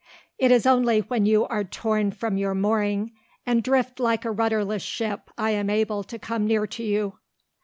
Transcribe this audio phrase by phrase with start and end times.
[0.39, 3.11] "It is only when you are torn from your mooring
[3.45, 7.19] and drift like a rudderless ship I am able to come near to you."